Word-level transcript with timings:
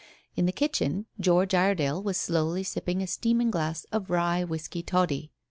In 0.35 0.47
the 0.47 0.51
kitchen 0.51 1.05
George 1.19 1.53
Iredale 1.53 2.01
was 2.01 2.17
slowly 2.17 2.63
sipping 2.63 3.03
a 3.03 3.05
steaming 3.05 3.51
glass 3.51 3.85
of 3.91 4.09
rye 4.09 4.43
whisky 4.43 4.81
toddy. 4.81 5.31